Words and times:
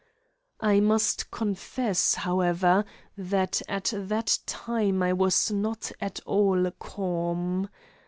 I 0.59 0.79
must 0.79 1.29
confess, 1.29 2.15
however, 2.15 2.85
that 3.15 3.61
at 3.69 3.93
that 3.95 4.39
time 4.47 5.03
I 5.03 5.13
was 5.13 5.51
not 5.51 5.91
at 6.01 6.19
all 6.25 6.71
calm. 6.79 7.69